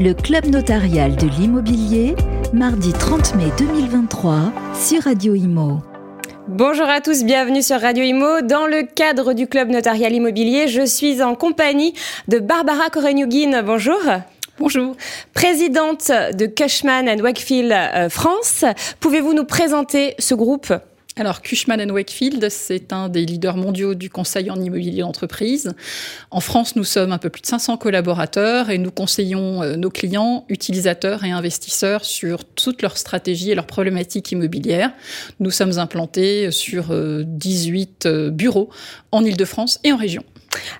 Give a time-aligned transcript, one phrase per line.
[0.00, 2.16] Le Club notarial de l'immobilier,
[2.52, 5.78] mardi 30 mai 2023 sur Radio Imo.
[6.48, 8.40] Bonjour à tous, bienvenue sur Radio Imo.
[8.42, 11.94] Dans le cadre du Club notarial immobilier, je suis en compagnie
[12.26, 13.62] de Barbara Korenyugin.
[13.62, 14.00] Bonjour.
[14.58, 14.96] Bonjour.
[15.32, 18.64] Présidente de Cushman Wakefield euh, France,
[18.98, 20.72] pouvez-vous nous présenter ce groupe?
[21.16, 25.72] Alors, Cushman Wakefield, c'est un des leaders mondiaux du conseil en immobilier d'entreprise.
[26.32, 29.90] En France, nous sommes un peu plus de 500 collaborateurs et nous conseillons euh, nos
[29.90, 34.90] clients, utilisateurs et investisseurs sur toutes leurs stratégies et leurs problématiques immobilières.
[35.38, 38.70] Nous sommes implantés sur 18 euh, bureaux
[39.12, 40.24] en Ile-de-France et en région.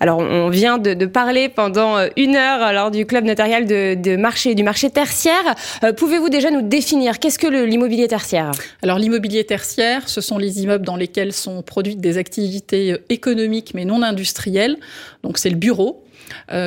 [0.00, 4.16] Alors, on vient de, parler pendant euh, une heure euh, lors du club notarial de,
[4.16, 5.54] marché, du marché tertiaire.
[5.84, 8.52] Euh, pouvez-vous déjà nous définir qu'est-ce que l'immobilier tertiaire?
[8.82, 13.84] Alors, l'immobilier tertiaire, ce sont les immeubles dans lesquels sont produites des activités économiques mais
[13.84, 14.76] non industrielles.
[15.22, 16.04] Donc, c'est le bureau,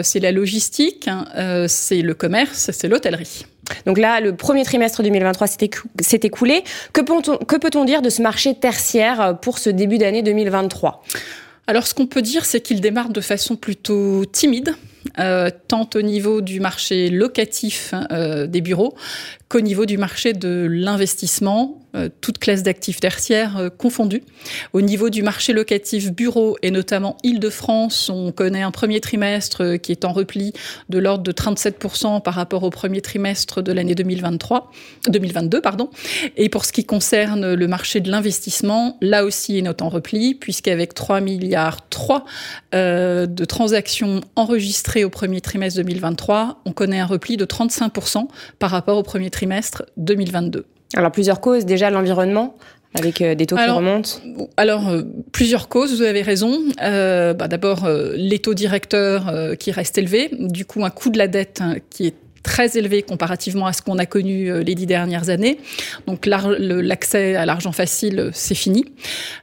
[0.02, 3.46] c'est la logistique, hein, c'est le commerce, c'est l'hôtellerie.
[3.86, 6.64] Donc là, le premier trimestre 2023 s'est écoulé.
[6.92, 11.04] Que peut-on dire de ce marché tertiaire pour ce début d'année 2023
[11.68, 14.76] alors ce qu'on peut dire, c'est qu'il démarre de façon plutôt timide.
[15.20, 18.96] Euh, tant au niveau du marché locatif euh, des bureaux
[19.50, 24.24] qu'au niveau du marché de l'investissement, euh, toute classe d'actifs tertiaires euh, confondus.
[24.72, 29.92] Au niveau du marché locatif bureau et notamment Île-de-France, on connaît un premier trimestre qui
[29.92, 30.54] est en repli
[30.90, 34.72] de l'ordre de 37% par rapport au premier trimestre de l'année 2023,
[35.10, 35.62] 2022.
[35.62, 35.92] Pardon.
[36.36, 40.34] Et pour ce qui concerne le marché de l'investissement, là aussi, il est en repli,
[40.34, 42.26] puisqu'avec 3 milliards 3
[42.74, 48.28] de transactions enregistrées au premier trimestre 2023, on connaît un repli de 35%
[48.60, 50.66] par rapport au premier trimestre 2022.
[50.96, 52.56] Alors plusieurs causes, déjà l'environnement,
[52.96, 54.10] avec euh, des taux qui remontent
[54.58, 56.60] Alors, euh, plusieurs causes, vous avez raison.
[56.82, 60.30] Euh, bah, D'abord, les taux directeurs qui restent élevés.
[60.40, 63.82] Du coup, un coût de la dette hein, qui est très élevé comparativement à ce
[63.82, 65.60] qu'on a connu les dix dernières années.
[66.08, 68.86] Donc l'accès à l'argent facile, c'est fini.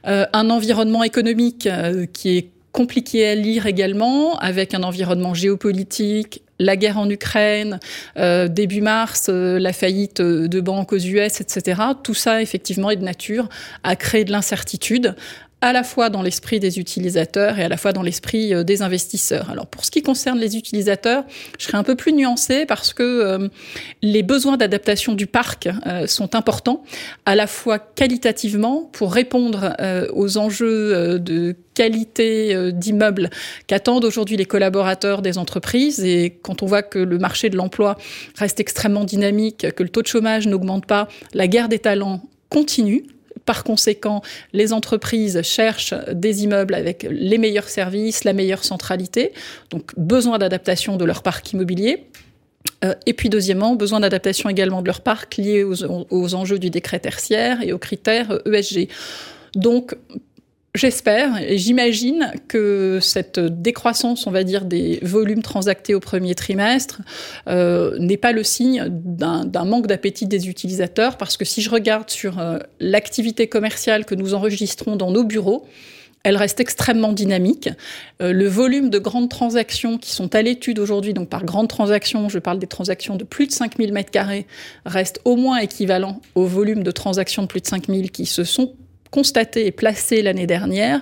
[0.03, 1.67] un environnement économique
[2.13, 7.79] qui est compliqué à lire également, avec un environnement géopolitique, la guerre en Ukraine,
[8.17, 11.81] euh, début mars, euh, la faillite de banques aux US, etc.
[12.03, 13.49] Tout ça, effectivement, est de nature
[13.83, 15.15] à créer de l'incertitude
[15.61, 18.81] à la fois dans l'esprit des utilisateurs et à la fois dans l'esprit euh, des
[18.81, 19.49] investisseurs.
[19.51, 21.23] Alors pour ce qui concerne les utilisateurs,
[21.59, 23.47] je serai un peu plus nuancée parce que euh,
[24.01, 26.83] les besoins d'adaptation du parc euh, sont importants,
[27.25, 29.75] à la fois qualitativement pour répondre
[30.13, 33.29] aux enjeux de qualité d'immeubles
[33.67, 36.03] qu'attendent aujourd'hui les collaborateurs des entreprises.
[36.03, 37.97] Et quand on voit que le marché de l'emploi
[38.35, 43.05] reste extrêmement dynamique, que le taux de chômage n'augmente pas, la guerre des talents continue.
[43.45, 44.21] Par conséquent,
[44.53, 49.33] les entreprises cherchent des immeubles avec les meilleurs services, la meilleure centralité,
[49.69, 52.07] donc besoin d'adaptation de leur parc immobilier.
[52.83, 56.99] Euh, et puis deuxièmement, besoin d'adaptation également de leur parc lié aux, enjeux du décret
[56.99, 58.89] tertiaire et aux critères ESG.
[60.73, 67.01] J'espère et j'imagine que cette décroissance, on va dire, des volumes transactés au premier trimestre
[67.49, 72.09] euh, n'est pas le signe d'un manque d'appétit des utilisateurs, parce que si je regarde
[72.09, 75.67] sur euh, l'activité commerciale que nous enregistrons dans nos bureaux,
[76.23, 77.67] elle reste extrêmement dynamique.
[78.21, 82.29] Euh, le volume de grandes transactions qui sont à l'étude aujourd'hui, donc par grandes transactions,
[82.29, 84.45] je parle des transactions de plus de 5000 m2,
[84.85, 88.73] reste au moins équivalent au volume de transactions de plus de 5000 qui se sont
[89.11, 91.01] constaté et placé l'année dernière.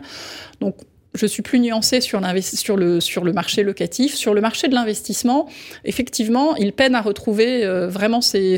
[0.60, 0.76] Donc,
[1.16, 4.16] je suis plus nuancée sur, le, sur le marché locatif.
[4.16, 5.48] Sur le marché de l'investissement,
[5.84, 8.58] effectivement, il peine à retrouver euh, vraiment ses,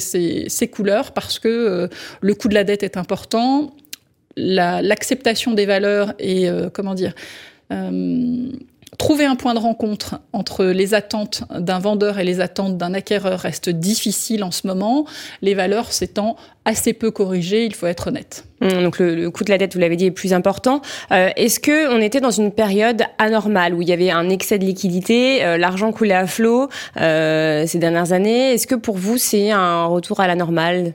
[0.71, 1.87] couleurs parce que euh,
[2.19, 3.73] le coût de la dette est important,
[4.35, 7.13] l'acceptation des valeurs et, euh, comment dire,
[9.01, 13.39] Trouver un point de rencontre entre les attentes d'un vendeur et les attentes d'un acquéreur
[13.39, 15.05] reste difficile en ce moment,
[15.41, 16.35] les valeurs s'étant
[16.65, 18.45] assez peu corrigées, il faut être honnête.
[18.61, 20.83] Mmh, donc le, coût de la dette, vous l'avez dit, est plus important.
[21.11, 24.59] Euh, est-ce que on était dans une période anormale où il y avait un excès
[24.59, 28.53] de liquidité, euh, l'argent coulait à flot euh, ces dernières années?
[28.53, 30.93] Est-ce que pour vous c'est un retour à la normale?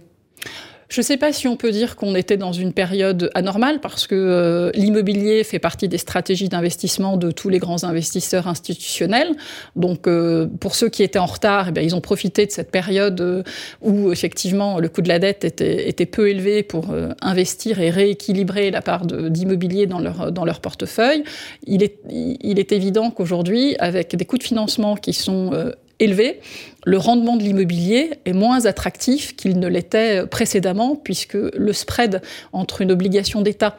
[0.88, 4.06] Je ne sais pas si on peut dire qu'on était dans une période anormale parce
[4.06, 9.34] que euh, l'immobilier fait partie des stratégies d'investissement de tous les grands investisseurs institutionnels.
[9.74, 13.20] Donc, euh, pour ceux qui étaient en retard, eh ils ont profité de cette période
[13.20, 13.42] euh,
[13.82, 18.80] où effectivement le coût de la dette était, peu élevé pour investir et rééquilibrer la
[18.80, 21.24] part d'immobilier dans leur, dans leur portefeuille.
[21.66, 25.50] Il est, il est évident qu'aujourd'hui, avec des coûts de financement qui sont
[25.98, 26.40] élevé,
[26.84, 32.22] le rendement de l'immobilier est moins attractif qu'il ne l'était précédemment, puisque le spread
[32.52, 33.76] entre une obligation d'État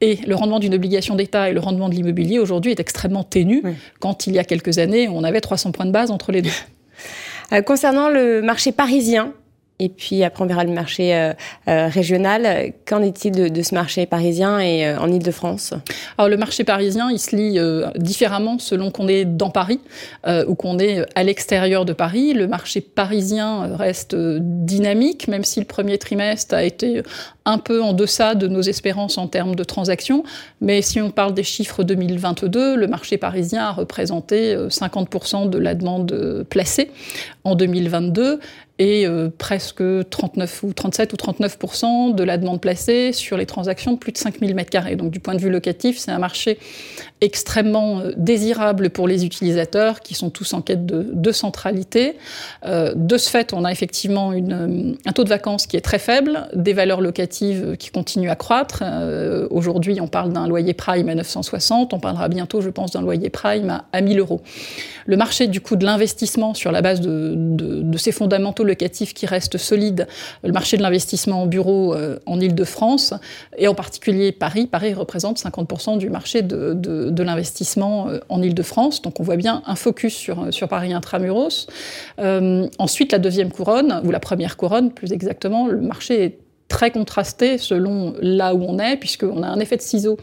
[0.00, 3.62] et le rendement d'une obligation d'État et le rendement de l'immobilier aujourd'hui est extrêmement ténu,
[3.98, 6.50] quand il y a quelques années, on avait 300 points de base entre les deux.
[7.66, 9.32] concernant le marché parisien,
[9.80, 11.32] et puis après, on verra le marché euh,
[11.66, 12.74] euh, régional.
[12.86, 15.72] Qu'en est-il de, ce marché parisien et euh, en Ile-de-France?
[16.18, 17.58] Alors le marché parisien, il se lit
[17.96, 19.80] différemment selon qu'on est dans Paris
[20.46, 22.34] ou qu'on est à l'extérieur de Paris.
[22.34, 27.02] Le marché parisien reste dynamique, même si le premier trimestre a été
[27.46, 30.24] un peu en deçà de nos espérances en termes de transactions.
[30.60, 35.74] Mais si on parle des chiffres 2022, le marché parisien a représenté 50% de la
[35.74, 36.90] demande placée
[37.44, 38.40] en 2022
[38.80, 43.92] et euh, presque 39 ou 37 ou 39% de la demande placée sur les transactions
[43.92, 44.96] de plus de 5000 m2.
[44.96, 46.58] Donc du point de vue locatif, c'est un marché
[47.20, 52.16] extrêmement euh, désirable pour les utilisateurs qui sont tous en quête de, centralité.
[52.64, 56.48] Euh, de ce fait, on a effectivement un taux de vacances qui est très faible,
[56.54, 58.82] des valeurs locatives qui continuent à croître.
[59.50, 63.28] Aujourd'hui, on parle d'un loyer prime à 960, on parlera bientôt, je pense, d'un loyer
[63.28, 64.40] prime à, à 1000 euros.
[65.06, 69.26] Le marché du coup de l'investissement sur la base de, de, de ces fondamentaux qui
[69.26, 70.06] reste solide,
[70.42, 73.14] le marché de l'investissement en bureau euh, en Ile-de-France,
[73.56, 74.66] et en particulier Paris.
[74.66, 79.02] Paris représente 50% du marché de, de, l'investissement euh, en Ile-de-France.
[79.02, 81.66] Donc on voit bien un focus sur, sur Paris intramuros.
[82.18, 86.38] Euh, ensuite, la deuxième couronne, ou la première couronne plus exactement, le marché est
[86.70, 90.16] très contrasté selon là où on est, puisqu'on a un effet de ciseau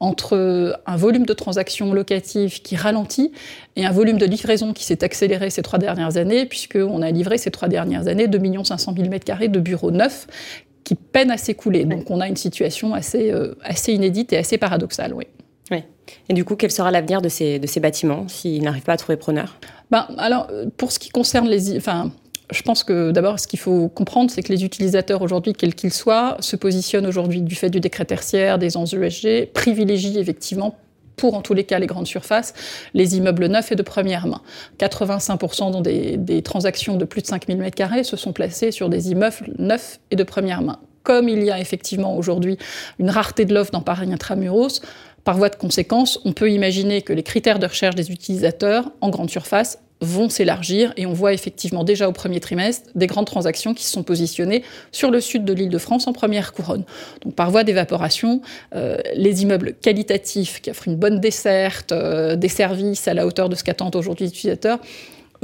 [0.00, 3.32] entre un volume de transactions locatives qui ralentit
[3.76, 7.38] et un volume de livraison qui s'est accéléré ces trois dernières années, puisqu'on a livré
[7.38, 10.26] ces trois dernières années 2 500 000 m2 de bureaux neufs
[10.82, 11.84] qui peinent à s'écouler.
[11.84, 15.24] Donc on a une situation assez, euh, assez inédite et assez paradoxale, oui.
[15.70, 15.82] Oui.
[16.28, 18.96] Et du coup, quel sera l'avenir de ces, de ces bâtiments s'ils n'arrivent pas à
[18.98, 19.58] trouver preneur?
[19.90, 21.76] Ben, Alors, pour ce qui concerne les...
[21.78, 22.10] Enfin,
[22.54, 25.92] je pense que d'abord, ce qu'il faut comprendre, c'est que les utilisateurs aujourd'hui, quels qu'ils
[25.92, 30.76] soient, se positionnent aujourd'hui du fait du décret tertiaire, des enjeux ESG, privilégient effectivement
[31.16, 32.54] pour en tous les cas les grandes surfaces,
[32.92, 34.40] les immeubles neufs et de première main.
[34.78, 39.54] 85% dans des, transactions de plus de 5000 m2 se sont placés sur des immeubles
[39.58, 40.78] neufs et de première main.
[41.02, 42.56] Comme il y a effectivement aujourd'hui
[42.98, 44.80] une rareté de l'offre dans Paris intramuros,
[45.22, 49.08] par voie de conséquence, on peut imaginer que les critères de recherche des utilisateurs en
[49.08, 53.74] grande surface vont s'élargir et on voit effectivement déjà au premier trimestre des grandes transactions
[53.74, 54.62] qui se sont positionnées
[54.92, 56.84] sur le sud de l'île de France en première couronne.
[57.22, 58.42] Donc par voie d'évaporation,
[58.74, 63.48] euh, les immeubles qualitatifs qui offrent une bonne desserte, euh, des services à la hauteur
[63.48, 64.78] de ce qu'attendent aujourd'hui les utilisateurs,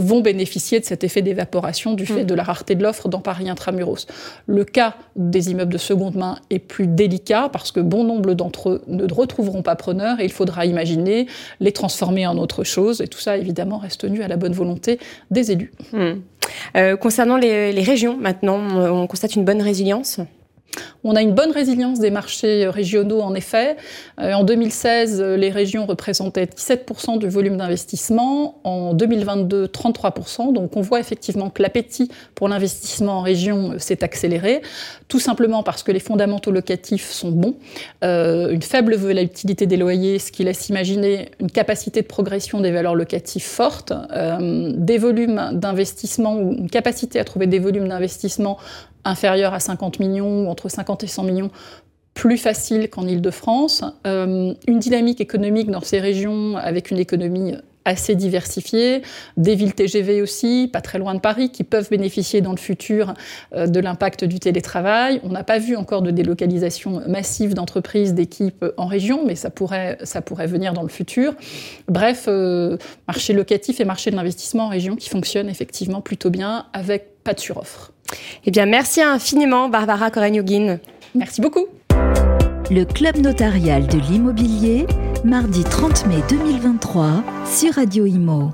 [0.01, 2.27] vont bénéficier de cet effet d'évaporation du fait mm.
[2.27, 4.07] de la rareté de l'offre dans Paris intramuros.
[4.47, 8.71] Le cas des immeubles de seconde main est plus délicat parce que bon nombre d'entre
[8.71, 11.27] eux ne retrouveront pas preneur et il faudra imaginer
[11.61, 14.99] les transformer en autre chose et tout ça évidemment reste tenu à la bonne volonté
[15.31, 15.73] des élus.
[15.93, 16.13] Mm.
[16.77, 18.59] Euh, concernant les, les régions maintenant,
[18.91, 20.21] on constate une bonne résilience
[21.03, 23.77] on a une bonne résilience des marchés régionaux, en effet.
[24.21, 28.61] Euh, en 2016, les régions représentaient 17% du volume d'investissement.
[28.65, 30.53] En 2022, 33%.
[30.53, 34.63] Donc on voit effectivement que l'appétit pour l'investissement en région euh, s'est accéléré,
[35.09, 37.55] tout simplement parce que les fondamentaux locatifs sont bons.
[38.05, 42.71] Euh, une faible volatilité des loyers, ce qui laisse imaginer une capacité de progression des
[42.71, 43.93] valeurs locatives forte,
[44.41, 48.59] des volumes d'investissement ou une capacité à trouver des volumes d'investissement
[49.05, 51.51] inférieur à 50 millions ou entre 50 et 100 millions
[52.15, 57.55] plus facile qu'en Ile-de-France, euh, une dynamique économique dans ces régions avec une économie
[57.85, 59.03] assez diversifiée,
[59.37, 63.15] des villes TGV aussi, pas très loin de Paris, qui peuvent bénéficier dans le futur
[63.55, 65.21] euh, de l'impact du télétravail.
[65.25, 69.99] On n'a pas vu encore de délocalisation massive d'entreprises, d'équipes en région, mais ça pourrait,
[70.03, 71.35] ça pourrait venir dans le futur.
[71.89, 72.77] Bref, euh,
[73.09, 77.35] marché locatif et marché de l'investissement en région qui fonctionnent effectivement plutôt bien avec pas
[77.35, 77.93] de suroffre.
[78.47, 80.79] Eh bien, merci infiniment, Barbara Korenyugin.
[81.15, 81.67] Merci beaucoup.
[82.71, 84.87] Le Club notarial de l'immobilier,
[85.25, 88.53] mardi 30 mai 2023 sur Radio Imo.